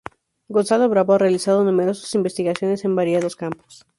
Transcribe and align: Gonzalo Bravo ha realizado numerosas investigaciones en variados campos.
Gonzalo 0.49 0.89
Bravo 0.89 1.13
ha 1.13 1.19
realizado 1.19 1.63
numerosas 1.63 2.15
investigaciones 2.15 2.83
en 2.85 2.95
variados 2.95 3.35
campos. 3.35 3.85